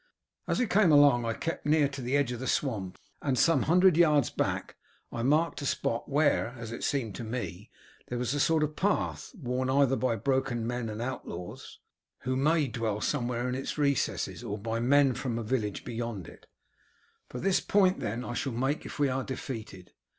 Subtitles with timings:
[0.47, 3.61] As we came along I kept near to the edge of the swamp, and some
[3.61, 4.75] hundred yards back
[5.11, 7.69] I marked a spot where, as it seemed to me,
[8.07, 11.77] there was a sort of path, worn either by broken men and outlaws,
[12.21, 16.47] who may dwell somewhere in its recesses, or by men from a village beyond it.
[17.29, 19.91] For this point, then, I shall make if we are defeated.